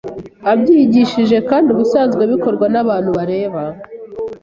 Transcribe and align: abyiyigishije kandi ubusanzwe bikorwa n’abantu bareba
abyiyigishije 0.51 1.37
kandi 1.49 1.67
ubusanzwe 1.73 2.23
bikorwa 2.31 2.65
n’abantu 2.73 3.09
bareba 3.17 3.61